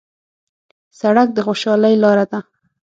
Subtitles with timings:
[0.99, 2.39] سړک د خوشحالۍ لاره ده.